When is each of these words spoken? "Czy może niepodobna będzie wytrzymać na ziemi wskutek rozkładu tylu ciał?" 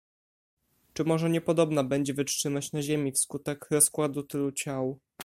"Czy 0.93 1.03
może 1.03 1.29
niepodobna 1.29 1.83
będzie 1.83 2.13
wytrzymać 2.13 2.71
na 2.71 2.81
ziemi 2.81 3.11
wskutek 3.11 3.65
rozkładu 3.71 4.23
tylu 4.23 4.51
ciał?" 4.51 4.99